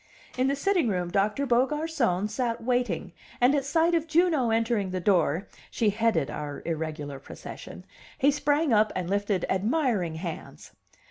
[0.35, 4.99] In the sitting room Doctor Beaugarcon sat waiting, and at sight of Juno entering the
[4.99, 7.85] door (she headed our irregular procession)
[8.17, 10.71] he sprang up and lifted admiring hands.